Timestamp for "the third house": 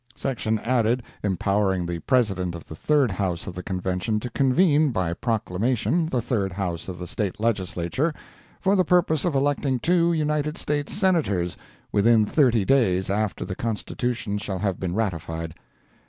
2.67-3.45, 6.09-6.87